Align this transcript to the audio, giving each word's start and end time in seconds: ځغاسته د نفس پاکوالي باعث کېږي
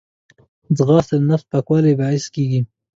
ځغاسته 0.77 1.15
د 1.19 1.23
نفس 1.29 1.45
پاکوالي 1.51 1.93
باعث 2.01 2.25
کېږي 2.35 2.61